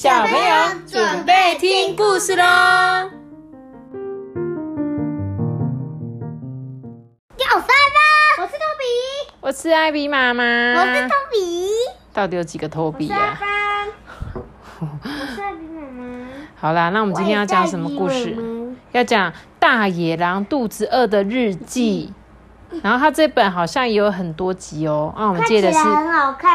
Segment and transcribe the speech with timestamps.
[0.00, 0.54] 小朋友
[0.86, 2.44] 准备听故事喽！
[7.36, 7.68] 有三吧，
[8.38, 8.84] 我是托比，
[9.40, 11.68] 我是艾比妈妈，我是托比，
[12.12, 13.38] 到底有几个托比呀啊？
[13.40, 13.88] 班，
[15.02, 16.28] 我是艾比妈妈。
[16.54, 18.38] 好啦，那我们今天要讲什么故事？
[18.92, 22.14] 要讲大野狼肚子饿的日记。
[22.82, 25.12] 然后它这本好像也有很多集哦。
[25.16, 25.78] 啊，我们借的是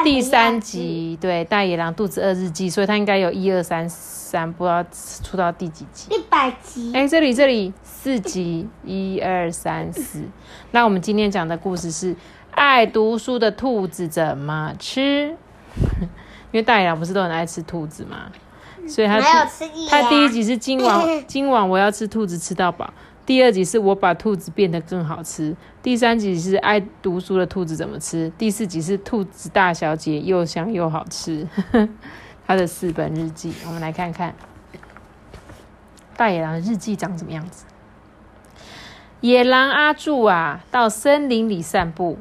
[0.03, 4.83] 第三，集，对，大野狼肚子饿日记，所以它应该有一二三三，不知道
[5.23, 6.13] 出到第几集。
[6.13, 6.91] 一百集。
[6.93, 10.23] 哎，这里这里四集，一二三四。
[10.71, 12.15] 那我们今天讲的故事是
[12.51, 15.35] 爱读书的兔子怎么吃？
[16.51, 18.31] 因为大野狼不是都很爱吃兔子嘛，
[18.87, 22.93] 所以他没有吃一他第一集是今晚 今晚我要吃兔子吃到饱，
[23.25, 31.47] 第二集是我把兔子变得更好吃，第三集是爱读书的兔子怎么吃，第四集是兔子大小姐又香又好吃。
[32.45, 34.35] 他的四本日记，我们来看看。
[36.17, 37.65] 大野狼的日记长什么样子？
[39.21, 42.17] 野狼阿柱啊，到森林里散步，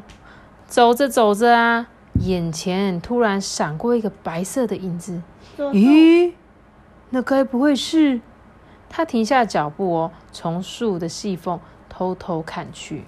[0.66, 1.88] 走着走着啊，
[2.20, 5.20] 眼前突然闪过一个白色的影子。
[5.58, 6.32] 咦，
[7.10, 8.20] 那该不会是？
[8.92, 13.04] 他停下脚步哦，从树的细缝偷偷看去。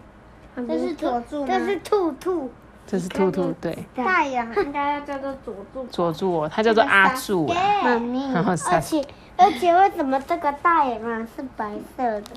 [0.57, 2.51] 这是佐助这是兔兔。
[2.87, 5.87] 这是兔兔，对，大眼 应该要叫做佐助。
[5.87, 7.57] 佐助哦，他叫做阿柱啊。
[7.83, 9.03] 妈咪， 而且
[9.37, 12.31] 而且为什么这个大眼啊是白色的？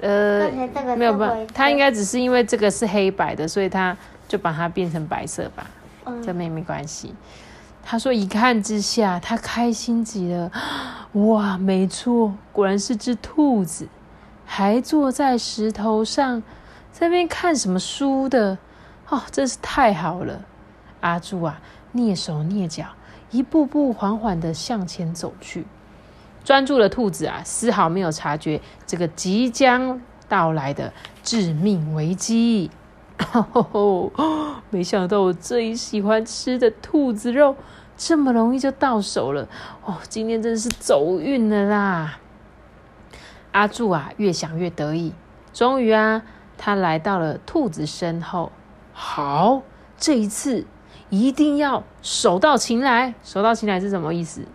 [0.00, 0.50] 呃
[0.96, 3.96] 没有办灰色，他应该只是因为这个是黑白的，所以他
[4.28, 5.66] 就把它变成白色吧。
[6.04, 7.14] 嗯这没没关系。
[7.82, 10.50] 他说一看之下，他开心极了。
[11.16, 13.88] 哇，没错，果然是只兔子，
[14.44, 16.42] 还坐在石头上，
[16.92, 18.58] 在那边看什么书的。
[19.08, 20.44] 哦，真是太好了。
[21.00, 21.58] 阿柱啊，
[21.94, 22.84] 蹑手蹑脚，
[23.30, 25.64] 一步步缓缓的向前走去。
[26.44, 32.70] 专注的兔子啊，丝毫没有察觉这个即将到来的致命危机。
[34.68, 37.56] 没想到我最喜欢吃的兔子肉
[37.96, 39.48] 这么容易就到手了
[39.84, 39.96] 哦！
[40.08, 42.18] 今天真是走运了啦！
[43.52, 45.14] 阿柱啊，越想越得意。
[45.52, 46.22] 终于啊，
[46.58, 48.52] 他来到了兔子身后。
[48.92, 49.62] 好，
[49.96, 50.66] 这一次
[51.08, 53.14] 一定要手到擒来。
[53.24, 54.46] 手到擒来是什么意思？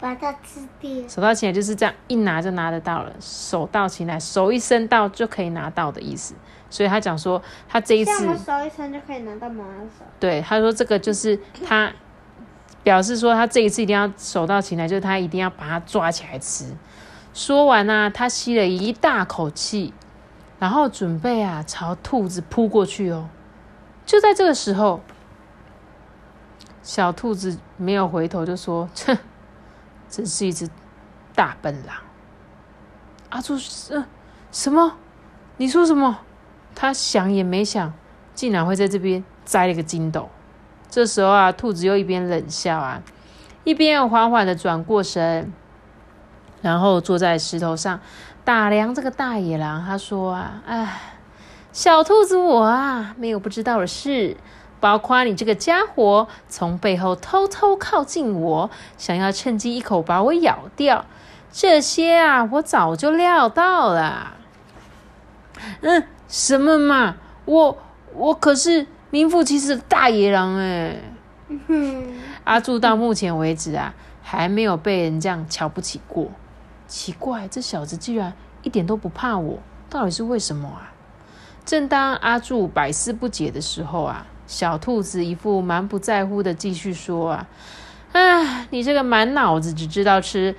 [0.00, 1.06] 把它吃掉。
[1.06, 6.34] 手到擒来就是这样一拿就拿得到了，手到擒来，手一伸到就可以拿到的意思。
[6.70, 9.64] 所以他讲说，他这一次手一伸就可以拿到马
[9.98, 10.04] 手。
[10.18, 11.92] 对他说这个就是他
[12.82, 16.76] 表示说他这一次一定要手到擒来，就是他一定要把它抓起来吃。
[17.34, 19.94] 说完呢、他吸了一大口气，
[20.58, 23.28] 然后准备啊朝兔子扑过去哦。
[24.04, 25.00] 就在这个时候，
[26.82, 29.18] 小兔子没有回头就说：“哼，
[30.08, 30.68] 真是一只
[31.34, 31.96] 大笨狼。”
[33.30, 34.04] 阿柱是、
[34.50, 34.96] 什么？
[35.58, 36.20] 你说什么？
[36.74, 37.92] 他想也没想，
[38.34, 40.28] 竟然会在这边栽了个筋斗。
[40.90, 43.00] 这时候啊，兔子又一边冷笑啊，
[43.62, 45.52] 一边缓缓的转过身，
[46.60, 48.00] 然后坐在石头上
[48.44, 49.84] 打量这个大野狼。
[49.86, 51.00] 他说啊，哎，
[51.72, 54.36] 小兔子我啊，没有不知道的事，
[54.80, 61.04] 包括你这个家伙从背后偷偷靠近我，想要趁机一口把我咬掉，
[61.52, 64.32] 这些啊，我早就料到了。
[65.82, 67.16] 嗯，什么嘛？
[67.44, 67.78] 我
[68.14, 70.96] 我可是名副其实的大野狼哎！
[71.66, 72.04] 哼，
[72.44, 76.30] 阿柱到目前为止啊，还没有被人这样瞧不起过。
[76.86, 78.32] 奇怪，这小子居然
[78.62, 80.92] 一点都不怕我，到底是为什么啊？
[81.64, 87.48] 正当阿柱百思不解的时候啊，小兔子一副蛮不在乎的继续说啊
[88.12, 90.54] ：“啊，你这个满脑子只知道吃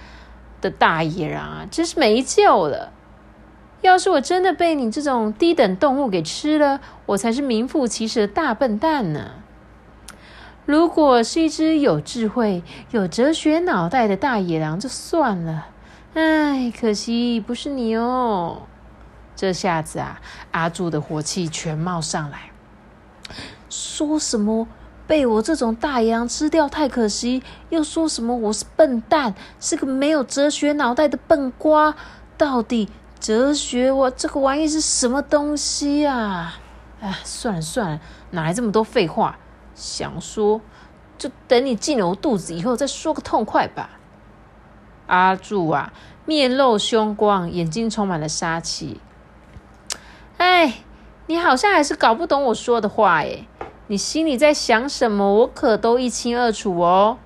[0.61, 2.91] 的大野狼啊，真是没救了！
[3.81, 9.31] 要是我真的被你这种低等动物给吃了，我才是名副其实的大笨蛋呢。
[10.66, 15.67] 如果是一只有智慧、有哲学脑袋的大野狼就算了，
[16.14, 18.61] 唉，可惜不是你哦。
[19.35, 20.22] 这下子啊，
[20.52, 22.52] 阿柱的火气全冒上来，
[23.70, 24.67] 说什么
[25.08, 31.96] 被我这种大野狼吃掉太可惜，又说什么我是笨蛋，是个没有哲学脑袋的笨瓜。
[32.38, 32.90] 到底
[33.22, 36.56] 哲学我这个玩意是什么东西啊？
[37.00, 38.02] 哎，算了算了，
[38.32, 39.38] 哪来这么多废话？
[39.76, 40.59] 想说
[41.20, 43.91] 就等你进了我肚子以后再说个痛快吧。
[45.06, 45.94] 阿柱啊，
[46.26, 49.00] 面露凶光，眼睛充满了杀气。
[50.38, 50.79] 哎，
[51.28, 53.46] 你好像还是搞不懂我说的话耶！
[53.85, 57.20] 你心里在想什么，我可都一清二楚哦。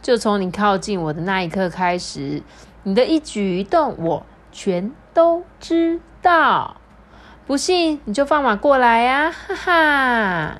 [0.00, 2.42] 就从你靠近我的那一刻开始，
[2.84, 6.76] 你的一举一动我全都知道。
[7.46, 10.54] 不信你就放马过来呀，哈哈。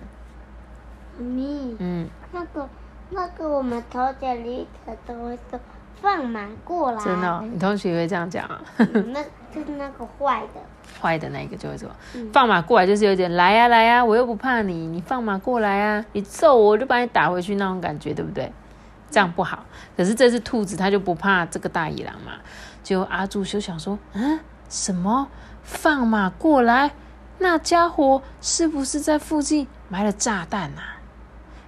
[1.19, 2.69] 咪，嗯，那个
[3.11, 5.61] 那个，我们同学里可都会说
[6.01, 6.99] 放马过来。
[6.99, 8.61] 真的，你同学会这样讲啊？
[8.79, 9.23] 那
[9.55, 10.61] 就是那个坏的。
[11.01, 11.89] 坏的那个就会说
[12.33, 18.51] 放马过来，就是有点来呀来呀，我又不怕你，你放马过来啊，你揍我，我就把你打回去那种感觉，对不对？
[19.11, 19.65] 这样不好。
[19.97, 22.33] 可是这只兔子它就不怕这个大野狼嘛。
[22.83, 25.29] 就阿柱就想说，嗯，什么
[25.63, 26.93] 放马过来？
[27.39, 30.99] 那家伙是不是在附近埋了炸弹啊？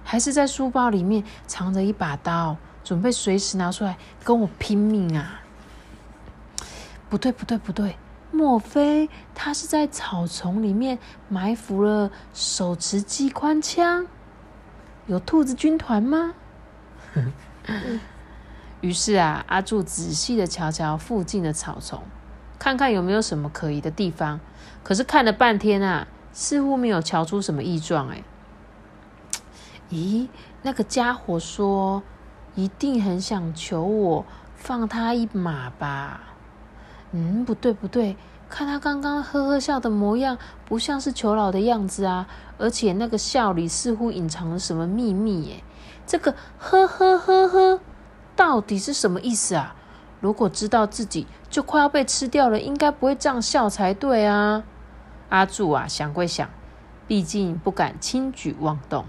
[0.03, 5.41] 还是在书包里面藏着一把刀，准备随时拿出来跟我拼命啊？
[7.09, 7.97] 不对不对不对，
[8.31, 10.99] 莫非他是在草丛里面
[11.29, 14.05] 埋伏了手持机关枪？
[15.07, 16.33] 有兔子军团吗？
[18.83, 22.03] 于是啊，阿柱仔细的瞧瞧附近的草丛，
[22.59, 24.41] 看看有没有什么可疑的地方。
[24.83, 28.09] 可是看了半天啊，似乎没有瞧出什么异状。
[28.09, 28.23] 哎，
[29.89, 30.27] 咦，
[30.63, 32.03] 那个家伙说，
[32.55, 34.25] 一定很想求我
[34.57, 36.19] 放他一马吧？
[37.13, 38.17] 嗯，不对不对，
[38.49, 42.27] 看他刚刚呵呵笑的模样，不像是求饶的样子啊！
[42.57, 45.43] 而且那个笑里似乎隐藏了什么秘密。
[45.43, 45.63] 耶。
[46.05, 47.79] 这个呵呵呵呵，
[48.35, 49.75] 到底是什么意思啊？
[50.19, 54.63] 如果知道自己就快要被吃掉了，应该不会这样笑才对啊！
[55.29, 56.49] 阿柱啊，想归想，
[57.07, 59.05] 毕竟不敢轻举妄动。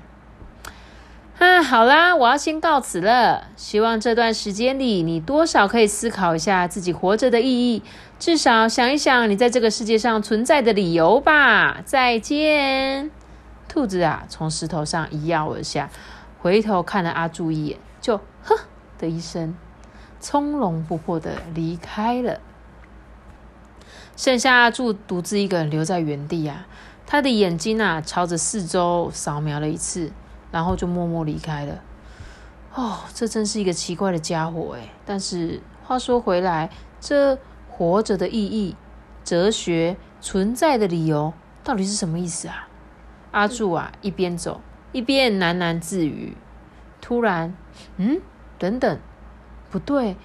[1.39, 3.49] 啊，好啦，我要先告辞了。
[3.57, 7.83] 希望这段时间里，你多少可以思考一下自己活着的意义，
[8.19, 11.81] 至少想一想你在这个世界上存在的理由吧。
[11.85, 13.11] 再见。
[13.69, 15.91] 兔子啊，从石头上一跃而下。
[16.41, 18.57] 回头看了阿柱一眼，就呵
[18.99, 19.55] 的一声，
[20.21, 22.41] 从容不迫的离开了。
[24.17, 26.67] 剩下阿柱独自一个人留在原地啊，
[27.07, 30.13] 他的眼睛啊朝着四周扫描了一次，
[30.53, 31.83] 然后就默默离开了。
[32.75, 34.93] 哦，这真是一个奇怪的家伙哎！
[35.05, 36.71] 但是话说回来，
[37.01, 37.39] 这
[37.69, 38.77] 活着的意义、
[39.25, 41.33] 哲学存在的理由，
[41.63, 42.69] 到底是什么意思啊？
[43.33, 44.61] 阿柱啊，一边走。
[44.93, 46.37] 一边喃喃自语，
[47.01, 47.53] 突然，
[47.97, 48.21] 嗯，
[48.59, 48.99] 等等，
[49.71, 50.17] 不对，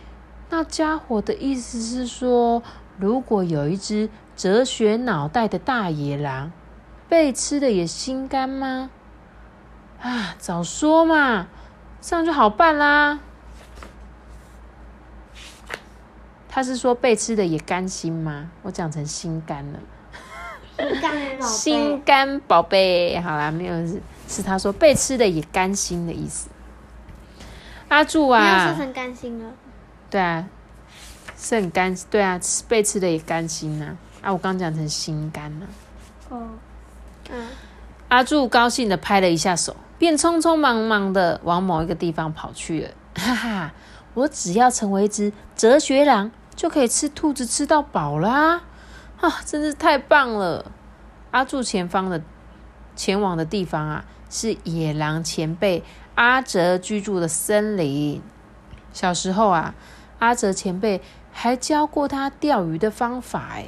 [0.50, 2.64] 那家伙的意思是说，
[2.98, 6.52] 如果有一只哲学脑袋的大野狼，
[7.08, 8.90] 被吃的也心甘吗？
[10.02, 11.48] 啊，早说嘛，
[12.00, 13.20] 这样就好办啦。
[16.48, 18.50] 他是说被吃的也甘心吗？
[18.64, 19.80] 我讲成心甘了。
[21.42, 26.50] 心肝宝贝，好啦，没有是是他说被吃的也甘心的意思。
[27.90, 29.52] 阿柱啊，是很甘心了。
[30.10, 30.48] 对啊，
[31.38, 33.98] 是很甘，对啊，吃被吃的也甘心呐。
[34.22, 35.68] 啊，我刚讲成心甘了。
[36.30, 36.48] 哦，
[37.30, 37.48] 嗯。
[38.08, 42.90] 阿柱高兴的拍了一下手，便匆匆忙忙的往某一个地方跑去了。
[43.14, 43.74] 哈哈，
[44.16, 48.62] 我只要成为一只哲学狼，就可以吃兔子吃到饱啦。
[49.20, 50.72] 啊，真是太棒了！
[51.32, 52.20] 阿柱前方的
[52.96, 55.84] 前往的地方啊，是野狼前辈
[56.20, 58.22] 阿哲居住的森林。
[58.92, 59.74] 小时候啊，
[60.20, 63.52] 阿哲前辈还教过他钓鱼的方法。
[63.54, 63.68] 哎，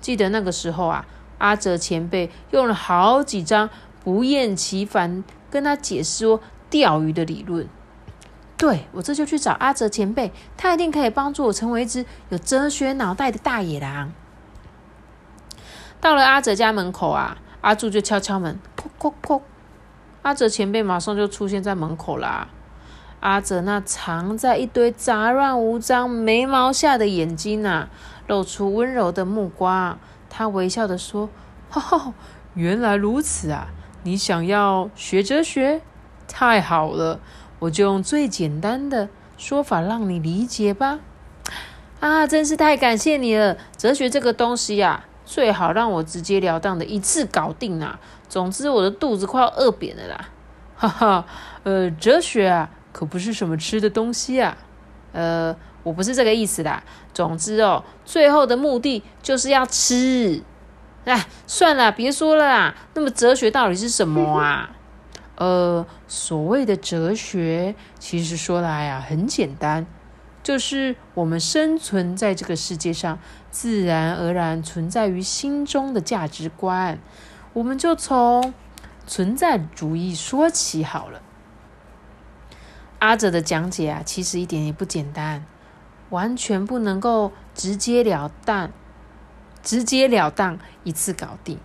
[0.00, 1.04] 记得那个时候啊，
[1.36, 3.68] 阿哲前辈用了好几张
[4.02, 7.68] 不厌其烦跟他解释说钓鱼的理论。
[8.56, 14.10] 对我这就去找阿哲前辈，他一定可以帮助我成为一只有哲学脑袋的大野狼。
[16.00, 19.42] 到了阿哲家门口啊，阿柱就敲敲门，叩叩叩。
[20.24, 22.48] 阿哲前辈马上就出现在门口啦。
[23.20, 27.90] 阿哲那藏在一堆杂乱无章眉毛下的眼睛啊，
[28.26, 29.98] 露出温柔的目光。
[30.30, 31.28] 他微笑的说
[31.68, 32.14] ：“哈哈，
[32.54, 33.68] 原来如此啊！
[34.02, 35.82] 你想要学哲学？
[36.26, 37.20] 太好了，
[37.58, 41.00] 我就用最简单的说法让你理解吧。
[42.00, 43.58] 啊，真是太感谢你了！
[43.76, 47.98] 哲学这个东西呀。”最好让我直截了当的一次搞定啊！
[48.28, 50.28] 总之，我的肚子快要饿扁了啦！
[50.76, 51.24] 哈哈，
[51.62, 54.56] 呃，哲学啊，可不是什么吃的东西啊！
[55.12, 56.82] 呃，我不是这个意思啦。
[57.12, 60.42] 总之哦，最后的目的就是要吃。
[61.04, 62.74] 哎，算了，别说了啦。
[62.94, 64.70] 那么，哲学到底是什么啊？
[65.36, 69.86] 呃，所谓的哲学，其实说来啊，很简单。
[70.44, 73.18] 就是我们生存在这个世界上，
[73.50, 76.98] 自然而然存在于心中的价值观。
[77.54, 78.52] 我们就从
[79.06, 81.22] 存在主义说起好了。
[82.98, 85.46] 阿哲的讲解啊，其实一点也不简单，
[86.10, 88.70] 完全不能够直截了当、
[89.62, 91.58] 直截了当一次搞定。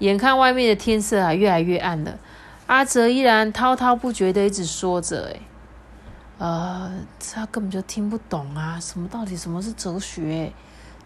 [0.00, 2.18] 眼看外面的天色啊越来越暗了，
[2.66, 5.40] 阿哲依然滔滔不绝的一直说着：“哎，
[6.38, 10.52] 呃，他根本就听不懂啊，什么到底什么是哲学？”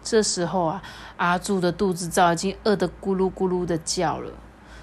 [0.01, 0.81] 这时候啊，
[1.17, 4.31] 阿柱的肚子早已经饿得咕噜咕噜的叫了。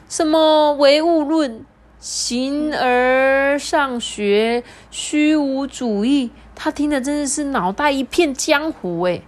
[0.08, 1.64] 什么唯物论、
[1.98, 9.22] 形而上学、虚无主义，他听的真的是脑袋一片浆糊哎！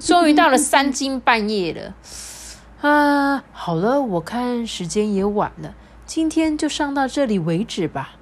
[0.00, 1.94] 终于到了三更半夜了
[2.80, 3.44] 啊！
[3.52, 8.16] 好了，我看时间也晚了，今天就上到这里为止吧。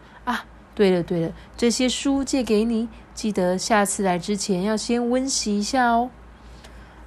[0.80, 6.08] 对了对了，这些书借给你，记得下次来之前要先温习一下哦。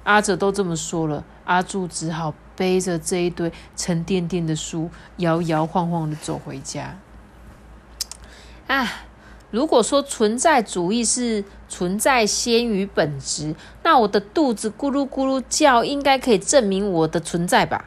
[0.04, 2.32] 阿哲都这么说了，阿柱只好。
[2.54, 6.96] 背着这一堆沉甸甸的书，摇摇晃晃的走回家。
[8.68, 8.88] 啊，
[9.50, 17.86] 如果说存在主义是存在先于本质，那我的肚子咕噜咕噜叫，应该可以证明我的存在吧？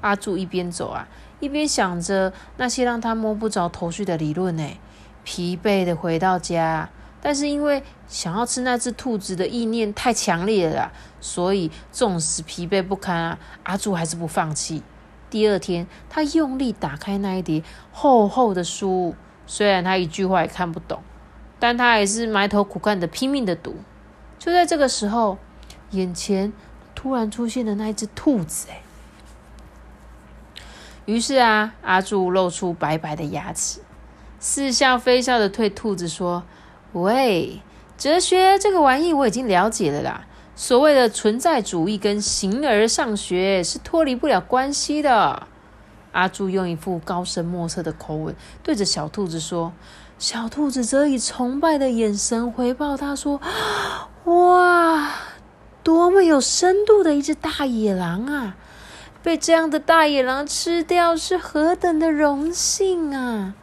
[0.00, 1.08] 阿柱一边走啊，
[1.40, 4.56] 一边想着那些让他摸不着头绪的理论。
[4.56, 4.64] 呢，
[5.24, 6.88] 疲惫的回到家。
[7.20, 14.82] 但是因为想要吃那只兔子的意念太强烈了，所以纵使疲惫不堪啊，阿柱还是不放弃。
[15.30, 17.62] 第二天，他用力打开那一叠
[17.92, 19.14] 厚厚的书，
[19.46, 21.00] 虽然他一句话也看不懂，
[21.60, 23.76] 但他还是埋头苦干的拼命的读。
[24.38, 25.38] 就在这个时候，
[25.92, 26.52] 眼前
[26.96, 28.82] 突然出现了那一只兔子，哎，
[31.04, 33.80] 于是啊，阿柱露出白白的牙齿，
[34.42, 36.42] 似笑非笑的对兔子说。
[36.94, 37.62] 喂，
[37.96, 40.26] 哲学这个玩意我已经了解了啦。
[40.56, 45.46] 所谓的存在主义跟形而上学是脱离不了关系的。
[46.10, 49.72] 阿朱用一副高深莫测的口吻对着小兔子说，
[50.18, 53.40] 小兔子则以崇拜的眼神回报他说
[54.26, 55.10] ：“哇，
[55.82, 58.56] 多么有深度的一只大野狼啊！
[59.22, 63.54] 被这样的大野狼吃掉是何等的荣幸啊！”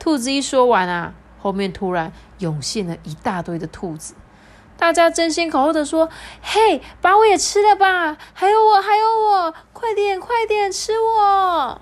[0.00, 1.14] 兔子一说完啊。
[1.42, 4.12] 后面突然涌现了一大堆的兔子，
[4.76, 6.10] 大家争先恐后的说
[6.42, 8.18] ：“嘿，把我也吃了吧！
[8.34, 11.80] 还有我，还有我，快点，快点吃我！”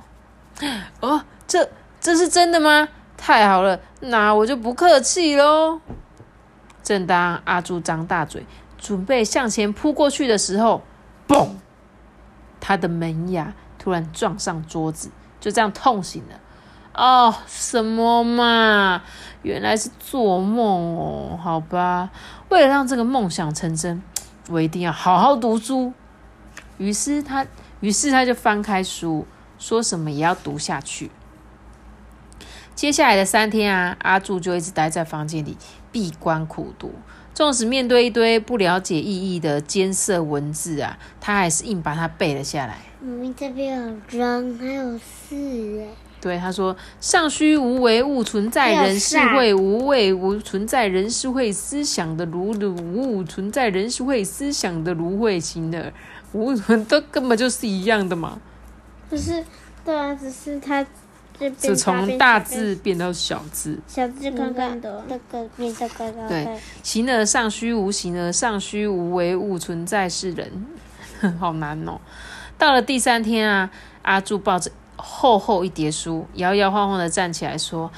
[1.01, 1.69] 哦，这
[2.01, 2.89] 这是真的吗？
[3.17, 5.81] 太好了，那我就不客气喽。
[6.85, 8.47] 正当阿朱张大嘴
[8.79, 10.83] 准备向前扑过去的时候，
[11.27, 11.49] 嘣！
[12.61, 15.11] 他的门牙突然撞上桌子，
[15.41, 16.39] 就这样痛醒了。
[16.99, 19.01] 哦，什么嘛！
[19.43, 22.11] 原来是做梦哦，好吧。
[22.49, 24.03] 为了让这个梦想成真，
[24.49, 25.93] 我一定要好好读书。
[26.77, 27.47] 于是他，
[27.79, 29.25] 于是他就翻开书，
[29.61, 31.13] 说什么也要读下去。
[32.75, 35.57] 接下来的三天啊，阿柱就一直待在房间里
[35.93, 36.93] 闭关苦读。
[37.33, 42.79] 纵使面对一堆不了解意义的艰涩文字啊，他还是硬把它背了下来。
[43.01, 46.08] 明明这边有人，还有事哎。
[46.21, 55.93] 对，他说：“尚虚无为物存在，人是会无为无存在，人是会思想的如的无物存在，人是会思想的如会行的
[56.33, 56.53] 无，
[56.89, 58.41] 都根本就是一样的嘛。”
[59.09, 59.45] 不是，
[59.85, 60.85] 对啊，只是他
[61.39, 70.67] 这只从大字变到小字，小字刚刚的那个变得刚刚对，形而尚虚无，形而尚虚无为物存在是人，
[71.39, 72.01] 好难哦。
[72.59, 73.71] 到了第三天啊，
[74.03, 74.71] 阿柱抱着。
[74.99, 77.91] 厚厚一叠书，摇摇晃晃的站起来说：“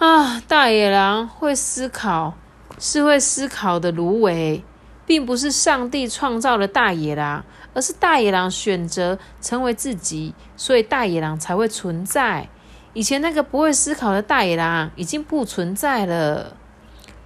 [0.00, 2.34] 啊，大野狼会思考，
[2.78, 4.64] 是会思考的芦苇，
[5.06, 12.48] 并不是上帝创造了大野狼，而是大野狼选择成为自己，所以大野狼才会存在。
[12.94, 16.56] 以前那个不会思考的大野狼已经不存在了。”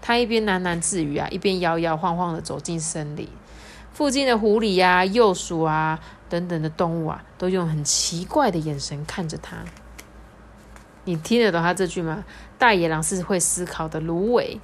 [0.03, 3.29] 他一边喃喃自语啊，一边摇摇晃晃的走进森林。
[3.97, 5.99] 附近的狐狸呀、幼鼠啊。
[6.29, 9.59] 等等的动物啊，都用很奇怪的眼神看着他。
[11.05, 12.25] 你听得懂他这句吗？
[12.59, 14.59] 大野狼是会思考的芦苇，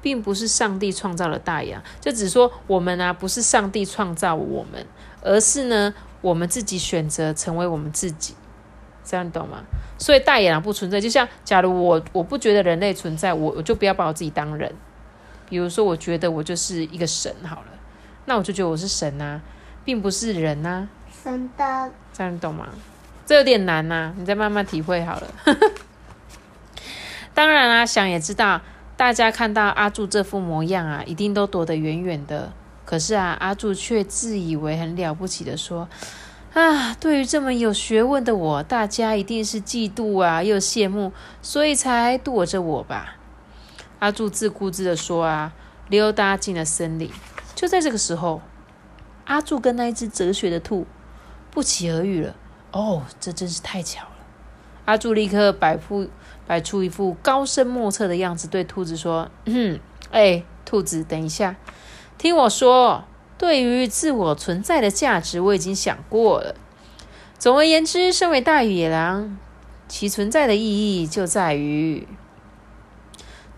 [0.00, 1.82] 并不是上帝创造了大野狼。
[2.00, 4.86] 就只说我们啊，不是上帝创造我们，
[5.20, 8.36] 而是呢，我们自己选择成为我们自己。
[9.04, 9.64] 这样懂吗？
[9.98, 11.00] 所以大野狼不存在。
[11.00, 14.72] 就像假如我我不觉得人类存在，我我就不要把我自己当人。
[15.48, 17.79] 比如说，我觉得我就是一个神好了，
[18.30, 19.40] 那我就觉得我是神啊，
[19.84, 20.86] 并不是人啊。
[21.24, 22.68] 神的，这样你懂吗？
[23.26, 25.26] 这有点难呐，你再慢慢体会好了。
[27.34, 28.60] 当然啊，想也知道，
[28.96, 32.52] 大家看到阿柱这副模样啊，一定都躲得远远的。
[32.84, 35.88] 可是啊，阿柱却自以为很了不起的说
[36.54, 43.16] ：“啊，对于这么有学问的我，大家一定是嫉妒啊，又羡慕，所以才躲着我吧。”
[43.98, 45.52] 阿柱自顾自的说啊，
[45.88, 47.10] 溜达进了森林。
[47.60, 48.40] 就在这个时候，
[49.26, 50.86] 阿柱跟那一只哲学的兔
[51.50, 52.34] 不期而遇了。
[52.72, 54.12] 哦，这真是太巧了！
[54.86, 56.08] 阿柱立刻摆副
[56.46, 59.78] 摆出一副高深莫测的样子，对兔子说：“嗯，
[60.10, 61.56] 哎，兔子，等一下，
[62.16, 63.04] 听我说，
[63.36, 66.54] 对于自我存在的价值，我已经想过了。
[67.38, 69.36] 总而言之，身为大野狼，
[69.86, 72.08] 其存在的意义就在于……”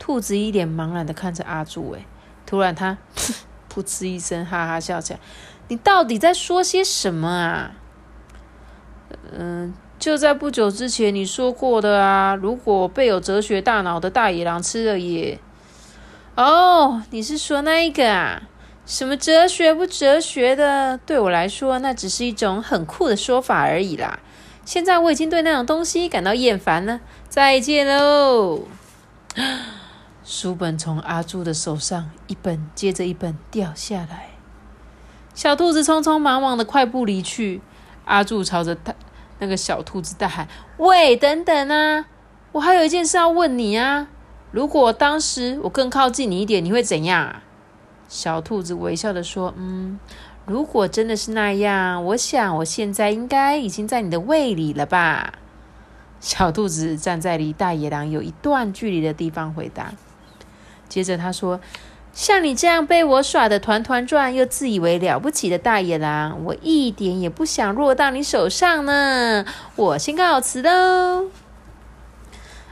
[0.00, 2.04] 兔子一脸茫然的看着阿柱，哎，
[2.44, 2.98] 突然他
[3.72, 5.20] 噗嗤一声，哈哈笑起来
[5.68, 7.72] ：“你到底在说些什么啊？”
[9.32, 15.38] 嗯，就在不久之前你说过的啊，如果被有哲学大脑的大野狼吃了也……
[16.34, 18.42] 哦，你是说那一个啊？
[18.84, 20.98] 什么哲学不哲学的？
[21.06, 24.18] 对我来说，那只是一种很酷的说法而已啦。
[24.64, 27.00] 现在我已经对那种东西感到厌烦了。
[27.28, 28.62] 再见喽！
[30.24, 34.30] 书本从阿朱的手上一本接着一本掉下来，
[35.34, 37.60] 小兔子匆匆忙忙的快步离去。
[38.04, 38.94] 阿柱朝着他。
[39.38, 40.46] 那个小兔子大喊
[40.78, 42.06] ：“喂，等等啊！
[42.52, 44.06] 我还有一件事要问你啊！
[44.52, 47.42] 如果当时我更靠近你一点，你会怎样啊？”
[48.08, 49.98] 小兔子微笑的说：“嗯，
[50.46, 55.34] 如果真的是那样，我想我现在应该已经在你的胃里了吧？”
[56.20, 59.92] 小兔子站在离大野狼有一段距离的地方回答。
[60.92, 61.60] 接着他说。
[62.14, 69.46] 像你这样被我耍的团团转，又自以为了不起的大野狼，我一点也不想落到你手上呢。
[69.76, 71.30] 我先告辞喽。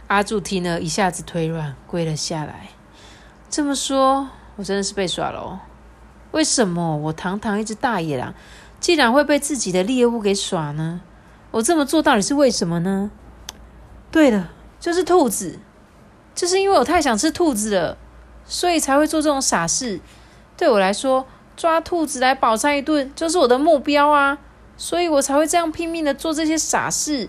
[0.08, 2.68] 阿柱听了一下子腿软，跪了下来。
[3.48, 5.60] 这么说，我真的是被耍了哦。
[6.32, 8.34] 为什么我堂堂一只大野狼，
[8.78, 11.00] 竟然会被自己的猎物给耍呢？
[11.52, 13.10] 我这么做到底是为什么呢？
[14.10, 15.58] 对了，就是兔子，
[16.34, 17.96] 就是因为我太想吃兔子了。
[18.50, 20.00] 所以才会做这种傻事。
[20.56, 21.24] 对我来说，
[21.56, 24.38] 抓兔子来饱餐一顿就是我的目标啊！
[24.76, 27.28] 所以我才会这样拼命的做这些傻事，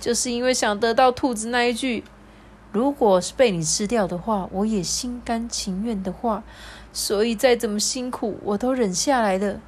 [0.00, 2.02] 就是因为想得到兔子那一句
[2.72, 6.42] “如果是被你吃掉的话，我也心甘情愿的话”，
[6.92, 9.60] 所以再怎么辛苦我都忍下来的。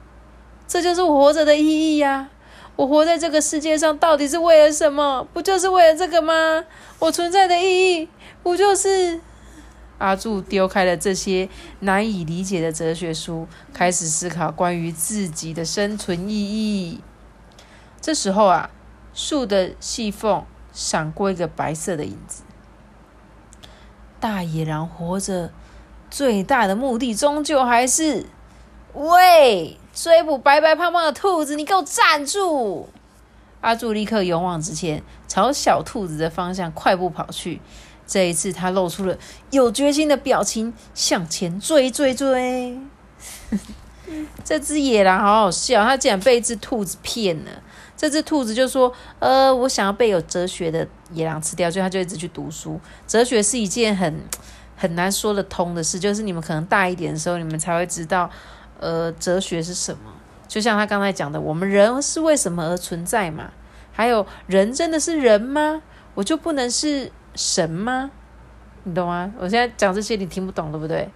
[0.67, 2.29] 这就是我活着的意义呀！
[2.77, 5.27] 我活在这个世界上到底是为了什么？
[5.33, 6.65] 不就是为了这个吗？
[6.99, 8.09] 我存在的意义
[8.43, 9.21] 不就是？
[9.99, 11.49] 阿柱丢开了这些
[11.81, 17.01] 难以理解的哲学书，开始思考关于自己的生存意义。
[18.01, 18.71] 这时候啊，
[19.13, 22.45] 树的细缝闪过一个白色的影子。
[24.21, 25.53] 大野狼活着
[26.11, 28.27] 最大的目的，终究还是
[28.95, 31.57] 喂追捕白白胖胖的兔子。
[31.57, 32.89] 你给我站住！
[33.61, 37.61] 阿柱立刻勇往直前，朝小兔子的方向快步跑去。
[38.09, 39.17] 这一次，他露出了
[39.51, 42.81] 有决心的表情，向前追追追。
[44.43, 47.51] 这只野狼好好笑，它竟然被一只兔子骗了。
[47.95, 48.91] 这只兔子就说
[49.21, 52.81] ：“呃，我想要被有哲学的野狼吃掉。”所以它就一直去读书。
[53.07, 54.23] 哲学是一件很
[54.75, 58.31] 很难说得通的事，就是你们可能大一点的时候，你们才会知道，
[58.81, 60.11] 呃，哲学是什么。
[60.47, 63.51] 就像他刚才讲的，我们人是为什么而存在嘛？
[63.93, 65.83] 还有，人真的是人吗？
[66.15, 67.13] 我就不能是？
[67.35, 68.11] 神吗？
[68.85, 69.31] 你懂吗？
[69.39, 71.09] 我现在讲这些你听不懂，对不对？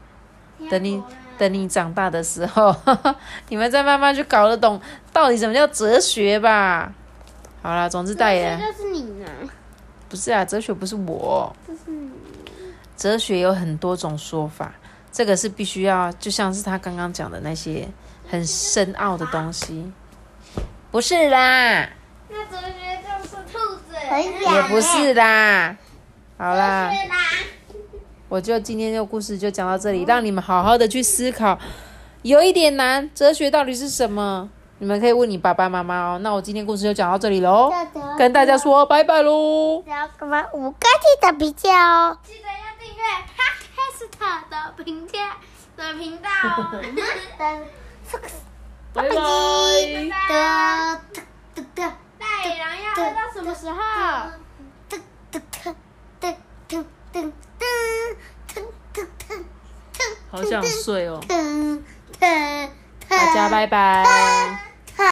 [0.70, 1.02] 等你
[1.38, 2.74] 等你长大的时候，
[3.48, 4.80] 你们再慢慢去搞得懂
[5.12, 6.92] 到底什么叫哲学吧。
[7.62, 9.26] 好了，总之大爷，就是你呢？
[10.08, 11.54] 不是啊，哲学不是我。
[11.66, 12.10] 这是你。
[12.96, 14.72] 哲学有很多种说法，
[15.10, 17.88] 这个是必须要，就像是他刚刚讲的那些
[18.28, 19.90] 很深奥的东西。
[20.90, 21.88] 不是啦。
[22.28, 23.94] 那哲学就是兔子。
[24.54, 25.76] 也不是啦。
[26.42, 26.90] 好啦，
[28.28, 31.56] 我就今天的故事就讲到这里，让你们好好的去思考。
[32.22, 34.50] 有一点难，哲学到底是什么？
[34.78, 36.18] 你们可以问你爸爸妈妈哦。
[36.18, 37.72] 那我今天故事就讲到这里喽，
[38.18, 39.84] 跟大家说拜拜喽。
[39.86, 40.44] 要干嘛？
[40.52, 43.02] 五个记的评价哦，记得要订阅
[43.38, 44.10] Podcast
[44.50, 45.36] 的评价
[45.76, 46.28] 的频道。
[48.92, 49.14] 拜拜。
[52.18, 53.78] 大野狼要到什么时候？
[56.22, 56.34] 噔
[56.68, 57.32] 噔噔
[58.54, 58.62] 噔
[58.94, 59.44] 噔噔
[60.30, 61.20] 好想睡哦！
[63.08, 64.71] 大家拜拜。